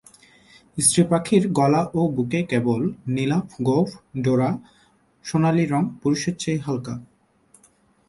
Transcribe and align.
স্ত্রী 0.77 1.01
পাখির 1.09 1.43
গলা 1.51 1.81
ও 1.93 2.01
বুকে 2.07 2.39
কেবল 2.43 2.81
নীলাভ 3.07 3.45
গোঁফ-ডোরা, 3.63 4.51
সোনালি 5.25 5.65
রং 5.65 5.83
পুরুষের 6.01 6.35
চেয়ে 6.37 6.63
হালকা। 6.65 6.93